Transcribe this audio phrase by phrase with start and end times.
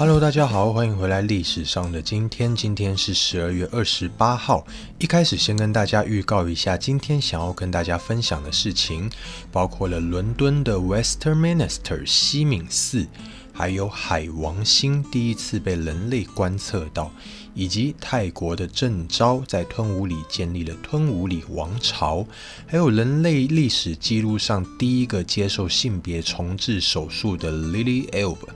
[0.00, 1.20] Hello，大家好，欢迎回来。
[1.20, 4.66] 历史上的今天，今天是十二月二十八号。
[4.98, 9.10] 一开始先跟大家预告一下，今天想要跟大家分享的事情，
[9.52, 13.06] 包括了伦敦的 Westerminster 西敏寺，
[13.52, 17.12] 还有海王星第一次被人类观测到，
[17.52, 22.26] 以及泰国的郑昭在吞武里建立了吞武里王朝，
[22.66, 28.48] 还有人类历史记录上第一个接受性别重置手术的 Lily Elbe。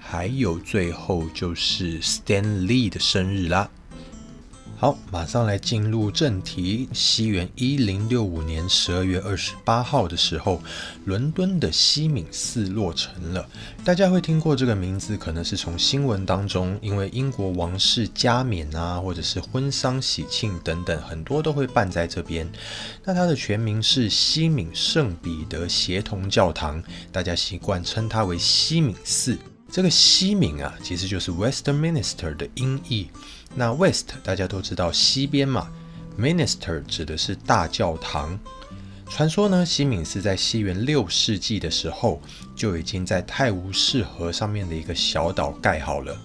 [0.00, 3.70] 还有最后就是 Stan Lee 的生日啦。
[4.76, 6.88] 好，马上来进入正题。
[6.94, 10.58] 西元一零六五年十二月二十八号的时候，
[11.04, 13.46] 伦敦的西敏寺落成了。
[13.84, 22.50] 大家会听过这个名字，可能是从新闻当中，因为英国王室加冕啊，或者是婚丧喜庆等等，很多都会办在这边。
[23.04, 26.82] 那它的全名是西敏圣彼得协同教堂，
[27.12, 29.36] 大家习惯称它为西敏寺。
[29.72, 33.08] 这个西敏啊，其实就是 Western Minister 的音译。
[33.54, 35.68] 那 West 大家都知道西边嘛
[36.18, 38.38] ，Minister 指的是大教堂。
[39.08, 42.20] 传说呢，西敏寺在西元六世纪的时候
[42.56, 46.16] 就已经在泰晤士河上面的一个小岛盖好了。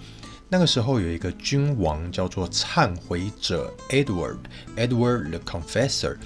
[0.48, 6.16] 那个时候有一个君王叫做忏悔者 Edward，Edward the Confessor。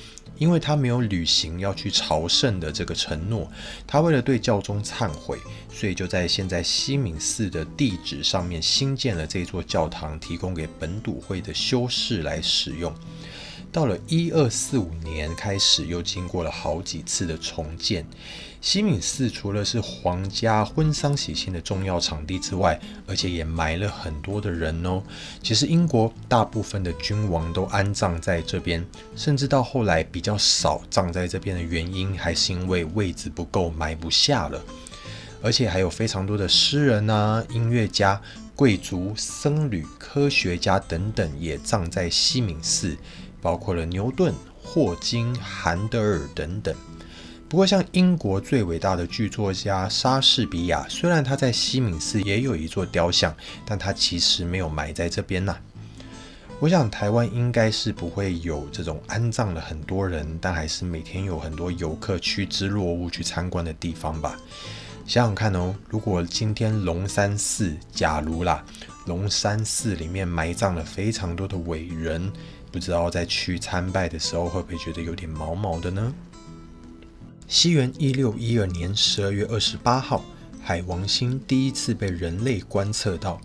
[0.40, 3.46] 因为他没有履行要去朝圣的这个承诺，
[3.86, 5.38] 他为了对教宗忏悔，
[5.70, 12.90] 所以就在现在西敏寺的地址上面新建了这座教堂，提供给本笃会的修士来使用。
[13.70, 18.06] 到了一二四五年开始，又经过了好几次的重建。
[18.60, 25.02] 西敏寺除了是皇家婚丧喜庆的重要场地之外，而且也埋了很多的人哦。
[25.42, 28.84] 其实英国大部分的君王都安葬在这边，
[29.16, 34.62] 甚至到后来比较少葬在这边的原因，还是因为位置不够，埋不下了。
[35.42, 38.20] 而且还有非常多的诗人啊、音乐家、
[38.54, 42.94] 贵族、僧侣、科学家等等也葬在西敏寺，
[43.40, 46.74] 包括了牛顿、霍金、韩德尔等等。
[47.50, 53.34] 不过，像英国最伟大的剧作家莎士比亚，虽然他在西敏寺也有一座雕像，
[53.66, 55.56] 但他其实没有埋在这边呐。
[56.60, 64.36] 我想台湾应该是不会有这种安葬了很多人，但还是每天有很多游客趋之若鹜去参观的地方吧。
[65.04, 68.64] 想想看哦，如果今天龙山寺，假如啦，
[69.06, 72.32] 龙山寺里面埋葬了非常多的伟人，
[72.70, 76.14] 不知道在去参拜的时候会不会觉得有点毛毛的呢？
[77.50, 80.24] 西元一六一二年十二月二十八号，
[80.62, 83.40] 海王星第一次被人类观测到。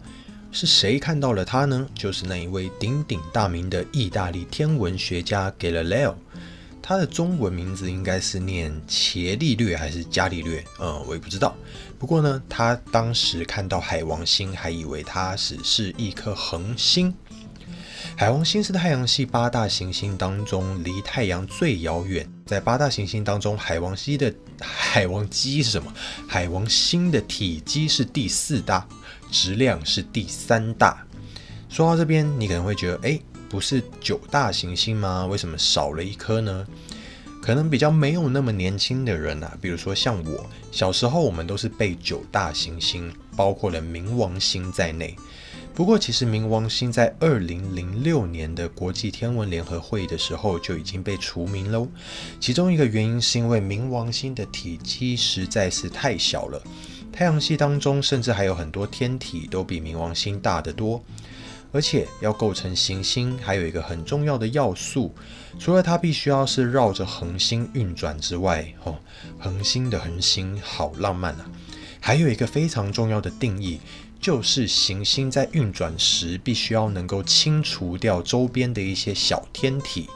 [0.51, 1.87] 是谁看到了它呢？
[1.95, 6.13] 就是那一位鼎鼎大名的意大利天文学家 Galileo。
[6.83, 10.63] 他的中文名字应该是念伽利略还是伽利略？
[10.79, 11.55] 嗯，我也不知道。
[11.97, 17.11] 不过呢，他当时看到海王星，还以为它只是一颗恒星。
[18.17, 22.25] 海王星是太阳系八大行星当中离太阳最遥远。
[22.45, 25.93] 在八大行星当中，海王星的海王基是什么？
[26.25, 28.87] 海王星的体积是第四大，
[29.29, 31.05] 质量是第三大。
[31.67, 35.25] 说到这边，你可能会觉得，哎，不是九大行星吗？
[35.25, 36.65] 为什么少了一颗呢？
[37.41, 45.13] 可能比较没有那么年轻的人啊，比如说像我，小时候我们都是背九大行星，包括了冥王星在内。
[45.75, 51.85] 不过，其实冥王星在二零零六年的国际天文联合会议的时候就已经被除名喽。
[52.39, 56.63] 其中一个原因是因为冥王星的体积实在是太小了，
[57.11, 61.03] 太阳系当中甚至还有很多天体都比冥王星大得多。
[61.73, 65.13] 而且要构成行星，还有一个很重要的要素，
[65.59, 68.95] 除了它必须要是绕着恒星运转之外，哦，
[69.37, 71.45] 恒星的恒星好浪漫啊！
[71.99, 73.81] 还有一个非常重要的定义。
[74.25, 80.09] 就是行星在运转时，必须要能够清除掉周边的一些小天体。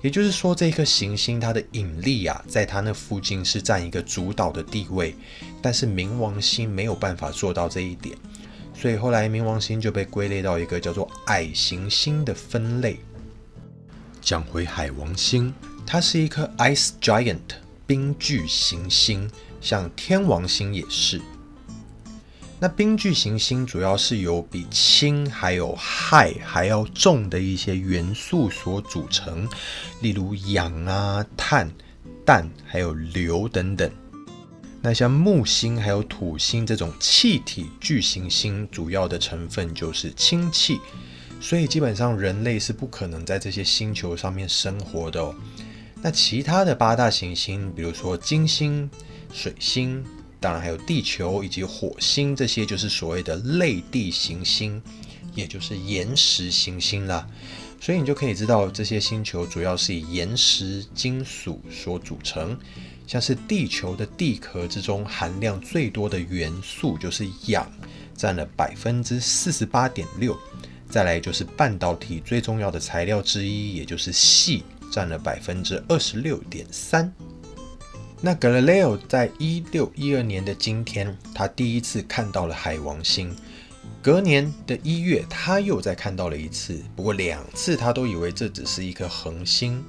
[0.00, 5.16] 也就是说，这颗行星它的引力啊，在它那附近是占一个主导的地位。
[5.60, 8.16] 但是冥王星没有办法做到这一点，
[8.76, 13.00] 所以后来冥王星就被归类到一个叫做矮行星的分类。
[14.20, 15.52] 讲回海王星，
[15.84, 17.40] 它是一颗 ice giant
[17.88, 19.28] 冰巨行星，
[19.60, 21.20] 像天王星也是。
[22.62, 29.48] 那冰巨行星主要是由比氢还有氦还要重的一些元素所组成，
[30.00, 31.68] 例如氧啊、碳、
[32.24, 33.90] 氮还有硫等等。
[34.80, 40.78] 那像木星还有土星这种气体巨行星，主要的成分就是氢气，
[41.40, 45.34] 所以基本上人类是不可能在这些星球上面生活的哦。
[46.00, 48.88] 那其他的八大行星，比如说金星、
[49.32, 50.04] 水星。
[50.42, 54.82] 当然还有地球以及火星，这些就是所谓的类地行星，
[55.34, 57.26] 也就是岩石行星啦。
[57.80, 62.58] 所以你就可以知道，这些星球主要是以岩石、金属所组成。
[63.06, 67.70] 像是地球的地壳之中含量最多的元素就是氧，
[68.16, 70.36] 占了百分之四十八点六。
[70.88, 77.12] 再来就是半导体最重要的材料之一，也就是锡，占了百分之二十六点三。
[78.24, 83.34] 那 Galileo 在一六一二年的今天，他第一次看到了海王星。
[84.00, 89.84] 隔年的一月，他又再看到了一次，不过两次他都以为这只是一颗恒星。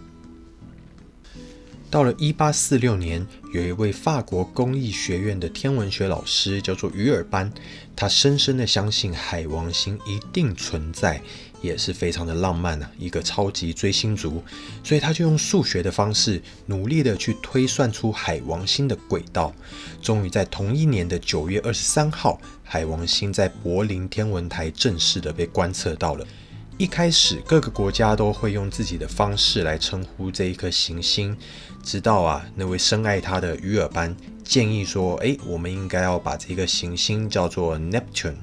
[1.92, 7.54] 到了一八四六年，有一位法国工艺学院的天文学老师叫做于尔班，
[7.96, 11.22] 他深深的相信海王星一定存在，
[11.64, 14.44] 也是非常的浪漫啊，一个超级追星族，
[14.84, 19.52] 所以他就用数学的方式努力的去推算出海王星的轨道，
[20.02, 26.28] 终于在同一年的九月二十三号，海王星在柏林天文台正式的被观测到了。
[26.78, 31.38] 一开始各个国家都会用自己的方式来称呼这一颗行星。
[31.84, 34.14] 直到啊，那位深爱他的鱼尔班
[34.44, 38.36] 建议说：“哎，我们应该要把这个行星叫做 Neptune。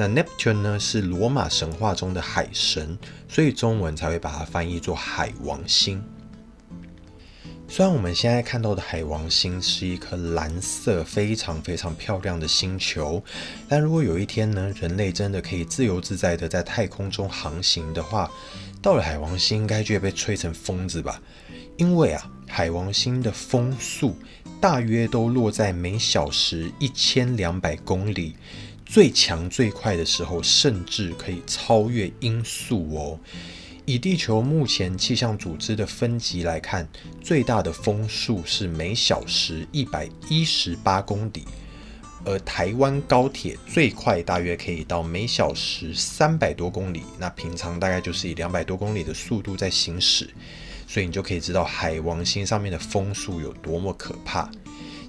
[0.00, 2.96] 那 Neptune 呢是罗马神话中的海神，
[3.28, 6.00] 所以中文才会把它翻译作海王星。
[7.66, 13.20] 虽然我们现在看到的海王星是一颗蓝色、非常非常漂亮的星球，
[13.68, 18.30] 但如果有一天呢，人类真的可以自由自在的在太空中航行的话，
[18.80, 21.20] 到了海王星应该就会被吹成疯子吧？
[21.76, 22.30] 因为啊。
[22.50, 24.16] 海王星的风速
[24.58, 28.36] 大约都落在每小时一千两百公里，
[28.88, 33.20] 最强最快的时候甚至可以超越音速哦。
[33.84, 36.88] 以地球目前气象组织的分级来看，
[37.22, 41.44] 最大的风速是每小时一百一十八公里，
[42.24, 50.28] 而台湾高铁最快大约可以到每小时三百多公里，那平常大概就是以两百多公里的速度在行驶。
[50.86, 54.50] 所以你就可以知道海王星上面的风速有多么可怕。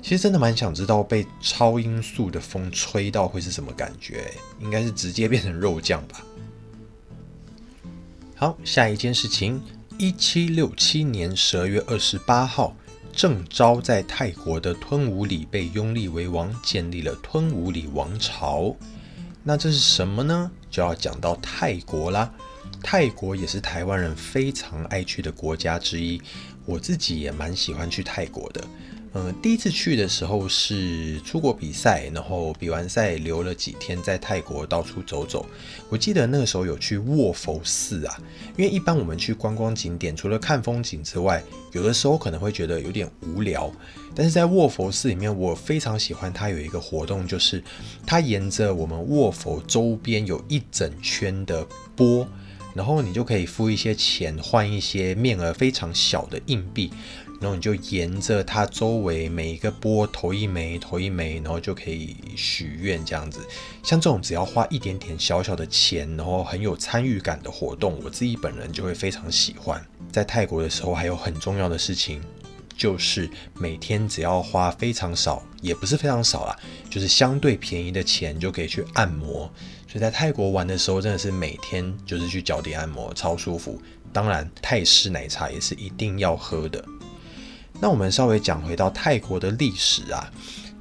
[0.02, 6.26] 其实真的蛮想知道被超音速的风吹到会是什么感觉，应该是直接变成肉酱吧。
[8.36, 9.62] 好，下一件事情，
[9.98, 12.74] 一七六七年十二月二十八号，
[13.12, 18.74] 郑昭在泰国的吞武里被拥立为王，建立了吞武里王朝。
[19.44, 20.50] 那这是什么呢？
[20.72, 22.34] 就要讲到泰国啦。
[22.82, 26.22] 泰国也是台湾人非常爱去的国家之一，
[26.66, 28.66] 我自己也蛮喜欢去泰国的。
[29.14, 35.46] 嗯，第一次去的时候是出国比赛，然后比完赛留了几天在泰国到处走走。
[35.90, 38.16] 我记得那个时候有去卧佛寺啊，
[38.56, 43.72] 因为一般我们去观光景点，除了看风景之外，有的时候可能会觉得有点无聊。
[44.14, 47.64] 但是在卧佛寺里面，我非常喜欢它有一个活动，就是
[48.06, 51.66] 它沿着我们卧佛周边有一整圈的
[51.96, 52.28] 波。
[52.76, 56.92] 然后你就可以付一些钱换一些面额非常小的硬币，
[57.40, 63.40] 然后你就沿着它周围每一个波投一枚，投一枚，然后就可以许愿这样子。
[63.84, 69.84] 像这种只要花一点点小小的钱，然后很有参与感的活动，我自己本人就会非常喜欢。
[70.12, 72.22] 在泰国的时候，还有很重要的事情。
[72.78, 76.58] 就是每天只要花非常少，也不是非常少啦，
[76.90, 79.52] 就是相对便宜的钱就可以去按摩。
[79.86, 83.82] 所以在泰国玩的时候，真的是每天就是去脚底按摩，超舒服。
[84.14, 86.82] 当然，泰式奶茶也是一定要喝的。
[87.82, 90.32] 那我们稍微讲回到泰国的历史啊。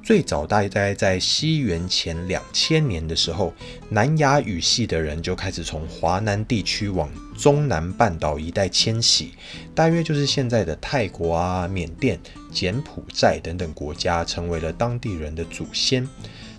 [0.01, 3.53] 最早大概在西元前两千年的时候，
[3.89, 9.33] 南亚语系的人就开始从华南地区往中南半岛一带迁徙，
[9.75, 12.19] 大约就是现在的泰国啊、缅甸、
[12.51, 16.07] 柬埔寨等等国家，成为了当地人的祖先。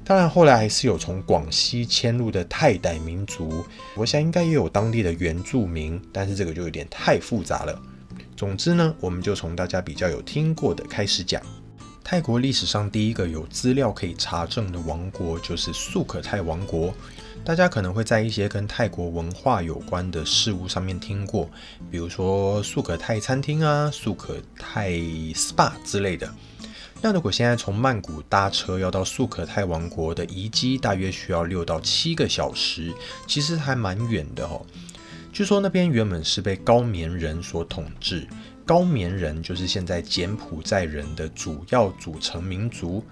[0.05, 3.65] 当然，后来还是有从广西迁入的泰傣民族，
[3.97, 7.83] 我想应该也有当地的原住民，但是这个就有点太复杂了。
[8.41, 11.43] 总之呢，我们就从大家比较有听过的开始讲。
[12.03, 16.95] 泰国历史上第一个有资料可以查证的王国就是素可泰王国。
[17.45, 21.51] 大家可能会在一些跟泰国文化有关的事物上面听过，
[21.91, 26.33] 比如说素可泰餐厅啊、素可泰 SPA 之类的。
[27.03, 32.91] 那如果现在从曼谷搭车要到素可泰王国的遗迹，大约需要六到七个小时，
[33.27, 34.65] 其实还蛮远的哦。
[35.33, 38.27] 据说那边原本是被高棉人所统治。
[38.67, 43.05] 高棉人就是现在柬埔寨人的主要组成民族，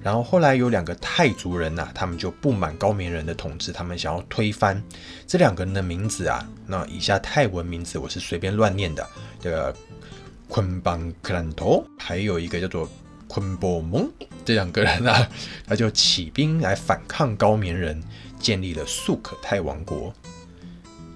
[0.00, 4.82] 然后后来有两个泰族人呐，他们就不满高棉人的统治，他们想要推翻
[5.24, 6.44] 这两个人的名字啊。
[6.66, 9.06] 那以下泰文名字我是随便乱念的，
[9.40, 9.72] 这个
[10.48, 12.88] 昆邦克兰托，还有一个叫做
[13.28, 14.10] 昆波蒙
[14.44, 15.28] 这两个人啊，
[15.64, 18.02] 他就起兵来反抗高棉人，
[18.40, 20.12] 建立了素可泰王国。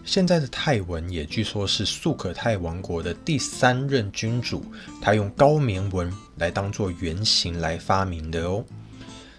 [0.05, 4.65] 现在的泰文也据说是素可泰王国的第三任君主，
[5.01, 8.65] 他用高棉文来当做原型来发明的哦。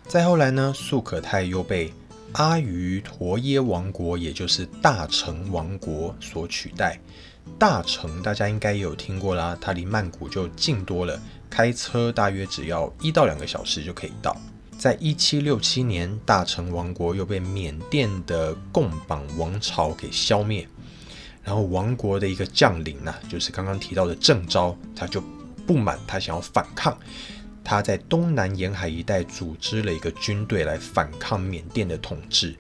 [0.08, 1.94] 再后来呢，素可泰又被
[2.34, 7.00] 阿瑜陀耶王国，也就是大成王国所取代。
[7.60, 14.36] 大成大家应该也有听过啦，它离曼谷就近多了，开车大约只要一到两个小时就可以到。
[14.84, 20.68] 在一七六七年，大成王国又被缅甸的共榜王朝给消灭。
[21.42, 25.24] 然后王国的一个将领呢，就是刚刚提到的郑昭，他就
[25.66, 26.98] 不满，他想要反抗。
[27.64, 32.54] 他在东南沿海一带组织了一个军队来反抗缅甸的统治。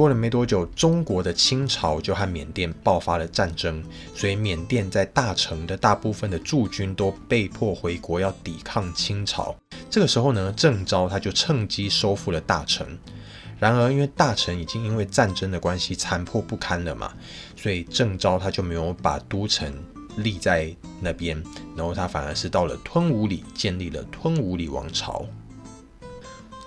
[0.00, 9.54] 过了没多久，中国的清朝就和缅甸爆发了战争，所以缅甸在大城的大部分的驻军都被迫回国，要抵抗清朝。
[9.90, 12.86] 这个时候呢，郑昭他就趁机收复了大城。
[13.58, 17.12] 然而，因为大城已经因为战争的关系残破不堪了嘛，
[17.54, 19.70] 所以郑昭他就没有把都城
[20.16, 21.36] 立在那边，
[21.76, 25.26] 然后他反而是到了吞武里建立了吞武里王朝。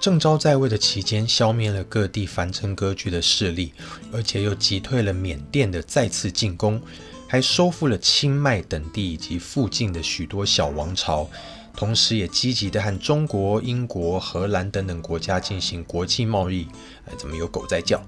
[0.04, 3.72] 郑昭在位的期间，消灭了各地藩镇割据的势力，
[4.12, 6.82] 而且又击退了缅甸的再次进攻，
[7.26, 11.30] 还收复了清迈等地以及附近的许多小王朝，
[11.74, 16.68] 同时也积极的和中国、英国、荷兰等等国家进行国际贸易。
[17.06, 18.06] 哎，怎么有狗在叫？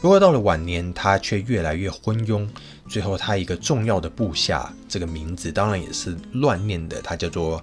[0.00, 2.48] 不过到了晚年，他却越来越昏庸，
[2.88, 7.60] 最后他一个重要的部下，这个名字当然也是乱念的，他叫做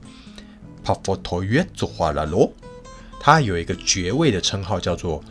[0.83, 2.51] 帕佛托约祖华拉罗。
[3.23, 5.23] 他有一个爵位的称号，叫做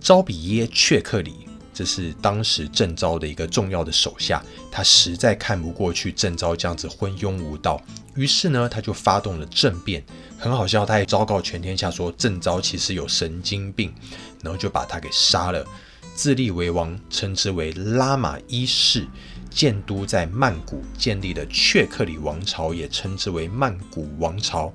[0.00, 4.44] 昭比耶却克里，这是当时郑昭的一个重要的手下。
[4.72, 7.80] 他实在看不过去郑昭这样子昏庸无道，
[8.16, 10.04] 于是呢，他就发动了政变。
[10.36, 13.94] 很好笑，他也昭告全天下说郑昭其实有神经病，
[14.42, 15.64] 然后就把他给杀了，
[16.16, 19.06] 自立为王，称之为拉玛一世，
[19.48, 24.74] 建都在曼谷，建立了却克里王朝，也称之为曼谷王朝。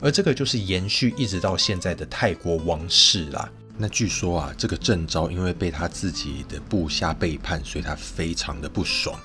[0.00, 3.48] 而这个就是延续一直到现在的泰国王室啦。
[3.76, 9.18] 那据说啊，这个郑昭因为被他自己的部下背叛，所以他非常的不爽，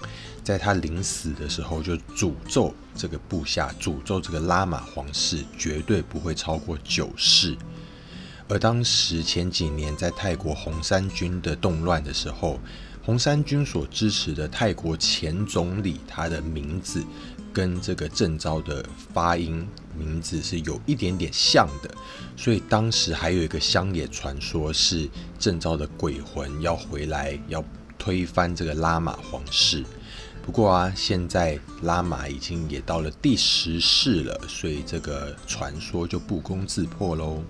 [0.44, 7.58] 在他临死的时候就诅咒这个部下，诅咒这个拉玛皇室绝对不会超过九世。
[8.48, 12.60] 而当时前几年在泰国红衫军的动乱的时候，
[13.06, 17.06] 红衫军所支持的泰国前总理，他的名字。
[17.54, 19.66] 跟这个郑昭的发音
[19.98, 21.90] 名字是有一点点像的，
[22.36, 25.08] 所以当时还有一个乡野传说，是
[25.40, 27.64] 郑昭的鬼魂要回来，要
[27.98, 29.86] 推翻这个拉玛皇室。
[30.46, 37.42] 不过啊，现在拉玛已经也到了第十世了，所以这个传说就不攻自破喽。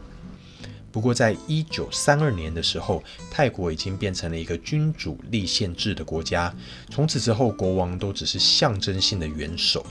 [0.96, 6.56] 不过，在一九三二年的时候，泰国已经变成了一个君主立宪制的国家。
[6.90, 9.86] 从此之后，国王都只是象征性的元首，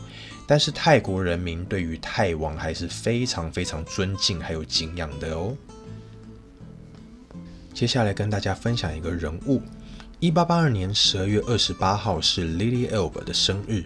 [0.46, 5.54] 但是泰国人民对于泰王还是非常非常尊敬还有敬仰的哦。
[7.74, 9.60] 接下来跟大家分享一个人物：
[10.20, 13.84] 一八八二年十二月二十八号是 Lily Elbe 的生日，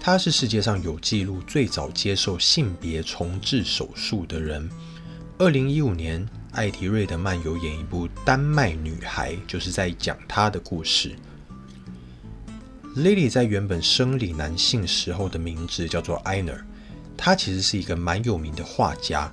[0.00, 4.70] 她是世界上有记录最早接受性别重置手术的人。
[5.36, 6.24] 二零一五年。
[6.52, 11.14] 艾迪·瑞德曼有演一部《丹麦女孩》，就是在讲她的故事。
[12.96, 16.60] Lily 在原本生理男性时候的名字叫做 Einer，
[17.16, 19.32] 她其实是一个蛮有名的画家。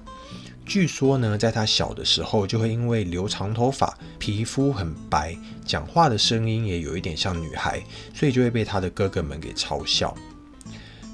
[0.64, 7.82] 据说呢，在她小的时候就会因为留长头发、皮肤很白、讲话的声音也有一点像女孩，
[8.14, 10.16] 所以就会被她的哥哥们给嘲笑。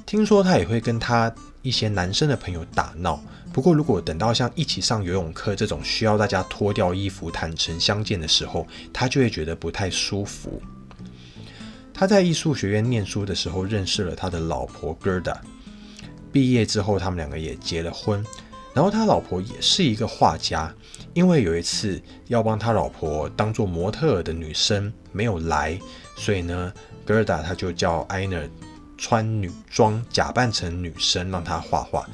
[0.06, 3.24] 听说她也会跟她一些男生的朋友打闹。
[3.54, 10.60] 不过，如果等到像一起上游泳课这种需要大家脱掉衣服、坦诚相见的时候，他就会觉得不太舒服。
[11.94, 15.38] 他在艺术学院念书的时候认识了他的老婆 Gerda，
[16.32, 18.26] 毕业之后他们两个也结了婚。
[18.74, 20.74] 然后他老婆也是一个画家，
[21.14, 25.80] 因为有一次要帮他老婆当做模特的女生没有来，
[26.18, 26.74] 所以呢
[27.06, 28.50] ，Gerda 他就叫 e i n e r
[28.98, 32.10] 穿女装假扮成女生让他画画。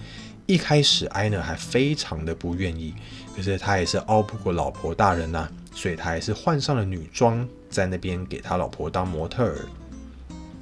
[0.49, 2.95] 一开始，艾娜还非常的不愿意，
[3.35, 9.67] 可是他也是拗不过老婆大人呐，所以他还是换上了女装，在那边给他老婆当模特儿。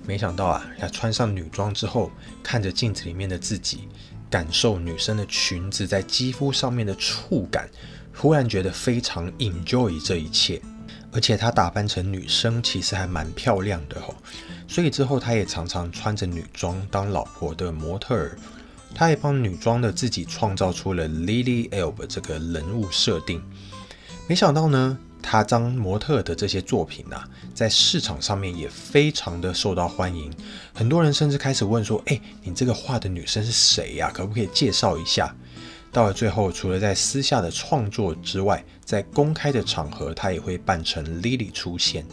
[0.05, 2.11] 没想到啊，他穿上女装之后，
[2.43, 3.87] 看着镜子里面的自己，
[4.29, 7.69] 感受女生的裙子在肌肤上面的触感，
[8.13, 10.61] 忽然觉得非常 enjoy 这一切。
[11.13, 14.13] 而且她打扮成女生，其实还蛮漂亮的哦，
[14.67, 18.37] 所以之后他也常常穿着女装当老婆的模特儿。
[18.97, 23.39] 他还帮女装的自己创造出了 Lily Elbe 这个人物设定。
[24.25, 30.33] 没想到呢，他当模特的这些作品啊，在市场上面也非常的受到欢迎。
[30.73, 34.09] 很多人甚至开始问说：“哎，你这个画的女生是谁呀？
[34.11, 35.31] 可不可以介绍一下？”
[35.93, 42.03] 到了最后，除了在私下的创作之外，在公开的场合，他也会扮成 Lily 出现。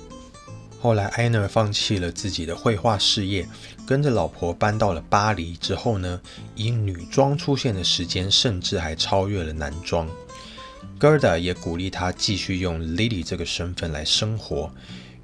[0.84, 3.48] 后来，埃尔放弃了自己的绘画事业，
[3.86, 5.56] 跟着老婆搬到了巴黎。
[5.56, 6.20] 之后呢，
[6.54, 10.06] 以女装出现的时间，甚至还超越了男装。
[11.00, 14.70] Gerda 也鼓励他继续用 Lily 这个身份来生活。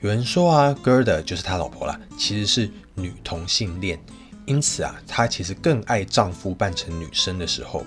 [0.00, 4.02] 有人说啊，Gerda 就是他老婆了，其实是女同性恋，
[4.46, 7.84] 因此啊，她其实更爱丈夫扮成女生的时候。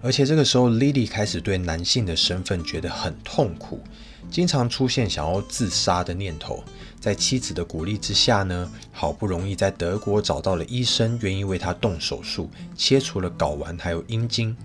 [0.00, 3.84] 而且这个时候，Lily 开始对男性的身份觉得很痛苦，
[4.30, 6.62] 经常出现想要自杀的念头。
[7.00, 14.56] 在妻子的鼓励之下呢，好不容易在德国找到了医生，愿意为他动手术，切除了睾丸还有阴茎。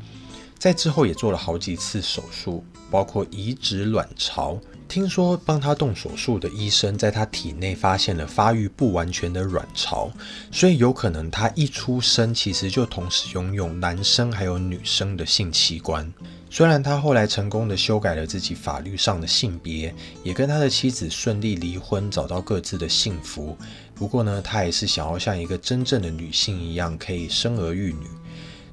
[0.58, 4.60] 在之后也做了好几次手术，包括移植卵巢。
[4.88, 10.12] 听说帮他动手术的医生在他体内发现了发育不完全的卵巢，
[10.52, 16.12] 所以有可能他一出生其实就同时拥有男生还有女生的性器官。
[16.56, 19.92] 虽然他后来成功的修改了自己法律上的性别，
[20.24, 23.58] 也跟他的妻子顺利离婚，找到各自的幸福。
[23.96, 28.06] 不过呢，他还是想要像一个真正的女性一样，可以生儿育女。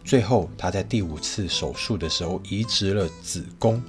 [0.04, 3.82] 最后，他在第五次手术的时候移植了子宫。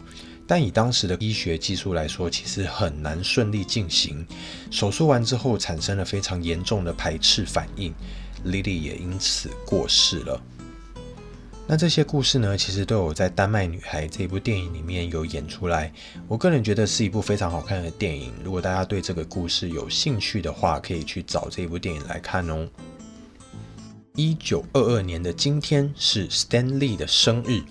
[0.48, 4.26] 但以当时的医学技术来说，其实很难顺利进行。
[4.72, 7.94] 手术完之后，产生了非常严重的排斥反应
[8.46, 10.42] ，Lily 也因此过世了。
[11.68, 15.94] 那这些故事呢，其实都有在《丹麦女孩》这部电影里面有演出来。
[16.28, 18.34] 我个人觉得是一部非常好看的电影。
[18.44, 22.68] 如果大家对这个故事有兴趣的话，可以去找这部电影来看哦。
[24.16, 27.62] 一九二二年的今天是 Stanley 的生日。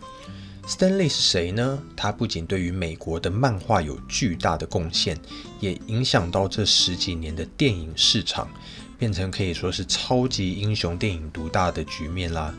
[0.66, 1.78] Stanley 是谁呢？
[1.94, 5.18] 他不仅对于美国的漫画有巨大的贡献，
[5.59, 8.48] 也影响到这十几年的电影市场，
[8.96, 12.55] 变成可以说是超级英雄电影独大的局面啦。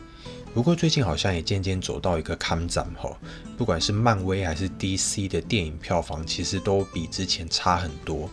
[0.54, 3.18] 不过最近好像也渐渐走到一个坎站吼，
[3.58, 8.30] 不管是漫威还是 DC 的电影票房，其实都比之前差很多。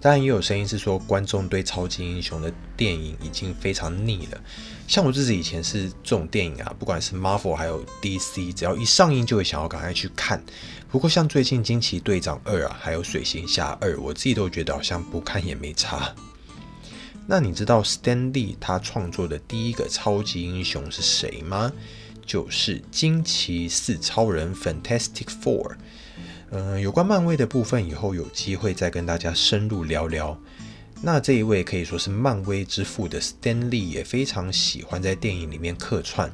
[0.00, 4.38] 当然也有声音是说，观众对超级英雄的电影已经非常腻了。
[4.86, 10.44] 像我自己以前是这种电影啊，不管是 Marvel 还有 DC，只要一上映就会想要赶快去看。
[10.90, 16.14] 不过像最近《惊奇队长二》啊，还有《水行侠二》，我自己都觉得好像不看也没差。
[17.26, 21.72] 那你知道 Stan Lee 他创作的第一个超级英雄是谁吗？
[22.26, 25.76] 就是惊奇四超人 Fantastic Four。
[26.50, 30.38] 嗯，有关漫威的部分，以后有机会再跟大家深入聊聊。
[31.02, 36.32] 那这一位可以说是漫威之父的 Stan Lee 也非常喜欢在电影里面客串。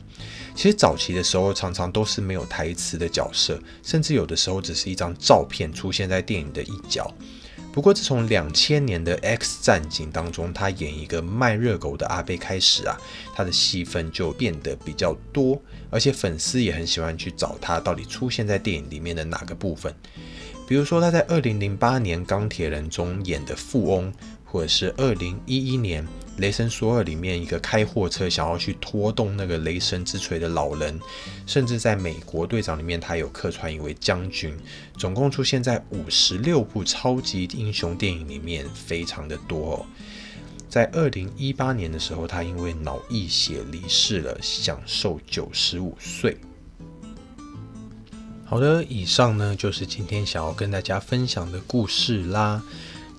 [0.54, 7.12] 其实早期的时候，常常都是没有台词的角色，甚至有的时候只是一张照片出现在电影的一角。
[7.72, 12.96] 不过，自从两千年的《X 战警》当中，他演一个卖热狗的阿贝开始啊，
[13.34, 19.94] 他的戏份就变得比较多，而且粉丝也很喜欢去找他到底出现在电影里面的哪个部分。
[20.66, 24.12] 比如说，他在二零零八年《钢铁人》中演的富翁。
[24.52, 26.02] 或者是二零一一年
[26.40, 30.98] 《雷神索尔》里面一个开货车想要去拖动那个雷神之锤的老人，
[31.46, 34.56] 甚至在美国队长里面他有客串一位将军，
[34.96, 39.86] 总共出现在五十六部超级英雄电影里面，非常的多。
[40.68, 46.38] 在二零一八年的时候，他因为脑溢血离世了，享受九十五岁。
[48.46, 52.62] 好的，以上呢就是今天想要跟大家分享的故事啦。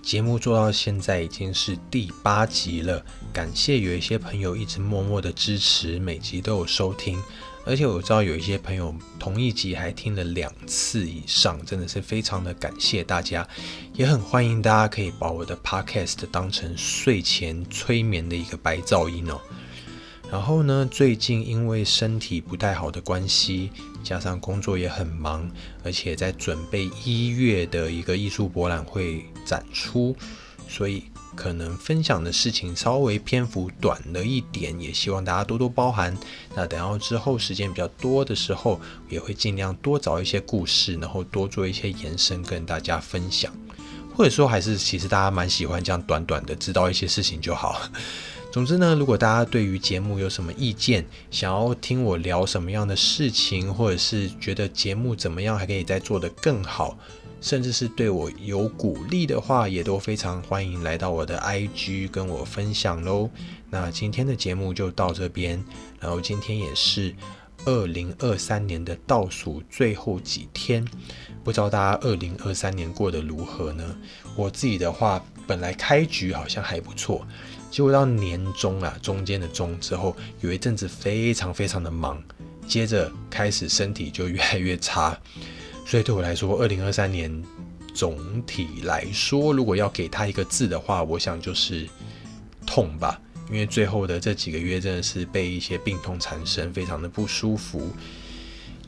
[0.01, 7.21] 节目做到现在已经是第八集了，感谢有一些朋友一直默默的支持，每集都有收听，
[7.65, 13.47] 而且我知道有一些朋友同一集还听了两次以上，真的是非常的感谢大家，
[13.93, 19.39] 也很欢迎大家可以把我的 podcast 当成睡前催眠的一个白噪音哦。
[20.31, 23.69] 然后呢，最近因为身体不太好的关系，
[24.01, 25.51] 加上工作也很忙，
[25.83, 30.15] 而且在准备一月的一个艺术博览会展出，
[30.69, 31.03] 所以
[31.35, 36.17] 可能分享的事情稍微篇幅短了一点，也希望大家多多包涵。
[36.55, 43.51] 那等到之后时间比较多的时候，也会尽量多找一些故事，然后多做一些延伸跟大家分享，
[44.15, 47.81] 或者说还是其实大家蛮喜欢这样短短的知道一些事情就好。
[48.51, 56.97] 总之呢，如果大家对于节目有什么意见，想要听我聊什么样的事情，或者是觉得节目怎么样还可以再做得更好，
[57.39, 63.29] 甚至是对我有鼓励的话，也都非常欢迎来到我的 IG 跟我分享喽。
[63.69, 65.63] 那今天的节目就到这边，
[66.01, 67.15] 然后今天也是
[67.63, 70.85] 二零二三年的倒数最后几天，
[71.41, 73.95] 不知道大家二零二三年过得如何呢？
[74.35, 77.25] 我自己的话，本来开局好像还不错。
[77.71, 82.21] 结果到年终啊，中间的中之后，有一阵子非常非常的忙，
[82.67, 85.17] 接着开始身体就越来越差，
[85.87, 87.31] 所以对我来说，二零二三年
[87.93, 91.87] 总体来说，如果要给他一个字的话，我想就是
[92.67, 97.91] 痛吧，因为最后的这几个月真的是被一些病痛缠身，非常的不舒服。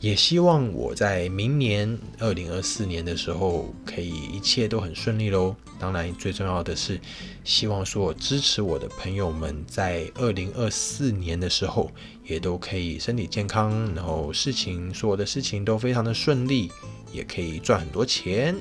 [0.04, 5.56] 也希望我在明年二零二四年的时候，可以一切都很顺利喽。
[5.78, 7.00] 当然，最重要的是，
[7.42, 11.90] 希望说支持我的朋友们，在二零二四年的时候，
[12.22, 16.70] 也都可以身体健康，然后事情所有的事情都非常的顺利，
[17.10, 18.54] 也可以赚很多钱，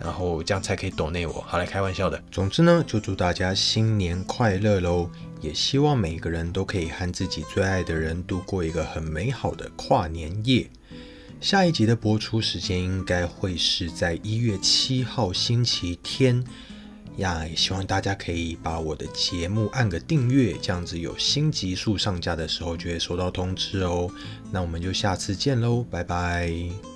[0.00, 1.44] 然后这样才可以懂内我。
[1.46, 2.20] 好来开玩笑的。
[2.32, 5.08] 总之呢，就祝大家新年快乐喽！
[5.42, 10.70] 也希望每一个人都可以和自己最爱的人度过一个很美好的跨年夜。
[11.40, 16.42] 下一集的播出时间应该会是在一月七号星期天
[17.16, 24.08] 呀，也希望大家可以把我的节目按个订阅，这样子有新集数上架的时候就会收到通知哦。
[24.52, 26.91] 那我们就下次见喽，拜拜。